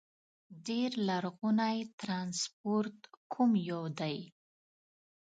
[0.67, 2.97] ډېر لرغونی ترانسپورت
[3.33, 4.17] کوم یو دي؟